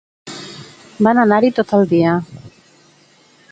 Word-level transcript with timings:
Van 1.09 1.21
anar-hi 1.25 1.53
tot 1.59 1.75
el 1.79 1.87
dia. 1.93 2.17